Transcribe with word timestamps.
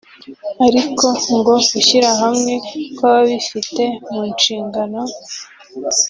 ariko 0.65 1.05
ngo 1.37 1.53
gushyira 1.67 2.09
hamwe 2.21 2.53
kw’ababifite 2.95 3.83
mu 4.11 4.21
nshingano 4.33 4.99